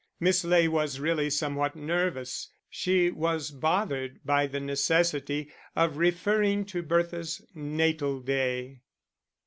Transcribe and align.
Miss 0.19 0.43
Ley 0.43 0.67
was 0.67 0.99
really 0.99 1.29
somewhat 1.29 1.75
nervous, 1.75 2.49
she 2.71 3.11
was 3.11 3.51
bothered 3.51 4.19
by 4.25 4.47
the 4.47 4.59
necessity 4.59 5.51
of 5.75 5.97
referring 5.97 6.65
to 6.65 6.81
Bertha's 6.81 7.39
natal 7.53 8.19
day. 8.21 8.81